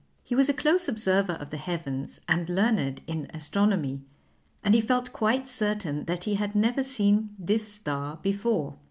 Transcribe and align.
He 0.23 0.33
was 0.33 0.49
a 0.49 0.53
close 0.55 0.89
observer 0.89 1.33
of 1.33 1.51
the 1.51 1.57
heavens 1.57 2.19
and 2.27 2.49
learned 2.49 3.01
in 3.05 3.27
astronomy, 3.35 4.01
and 4.63 4.73
he 4.73 4.81
felt 4.81 5.13
quite 5.13 5.47
certain 5.47 6.05
that 6.05 6.23
he 6.23 6.33
had 6.33 6.55
never 6.55 6.81
seen 6.81 7.35
this 7.37 7.71
star 7.71 8.17
before. 8.19 8.77